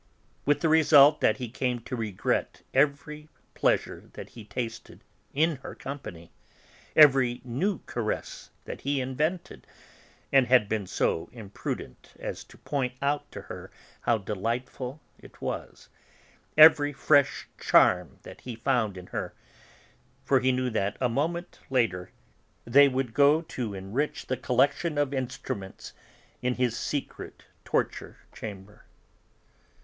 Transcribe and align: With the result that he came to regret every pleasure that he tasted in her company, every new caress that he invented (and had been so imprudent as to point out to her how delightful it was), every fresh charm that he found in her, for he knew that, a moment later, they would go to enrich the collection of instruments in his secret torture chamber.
With 0.45 0.61
the 0.61 0.67
result 0.67 1.21
that 1.21 1.37
he 1.37 1.47
came 1.47 1.77
to 1.81 1.95
regret 1.95 2.63
every 2.73 3.29
pleasure 3.53 4.09
that 4.13 4.29
he 4.29 4.43
tasted 4.43 5.03
in 5.31 5.57
her 5.57 5.75
company, 5.75 6.31
every 6.95 7.39
new 7.43 7.81
caress 7.85 8.49
that 8.65 8.81
he 8.81 8.99
invented 8.99 9.67
(and 10.33 10.47
had 10.47 10.67
been 10.67 10.87
so 10.87 11.29
imprudent 11.33 12.15
as 12.17 12.43
to 12.45 12.57
point 12.57 12.93
out 12.99 13.31
to 13.31 13.41
her 13.43 13.69
how 14.01 14.17
delightful 14.17 14.99
it 15.19 15.39
was), 15.39 15.87
every 16.57 16.91
fresh 16.91 17.47
charm 17.59 18.17
that 18.23 18.41
he 18.41 18.55
found 18.55 18.97
in 18.97 19.05
her, 19.05 19.35
for 20.23 20.39
he 20.39 20.51
knew 20.51 20.71
that, 20.71 20.97
a 20.99 21.09
moment 21.09 21.59
later, 21.69 22.09
they 22.65 22.87
would 22.87 23.13
go 23.13 23.43
to 23.43 23.75
enrich 23.75 24.25
the 24.25 24.35
collection 24.35 24.97
of 24.97 25.13
instruments 25.13 25.93
in 26.41 26.55
his 26.55 26.75
secret 26.75 27.43
torture 27.63 28.17
chamber. 28.33 28.85